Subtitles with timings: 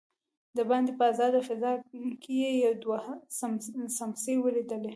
[0.57, 1.71] دباندې په آزاده فضا
[2.21, 2.99] کې يې دوه
[3.97, 4.89] سمڅې وليدلې.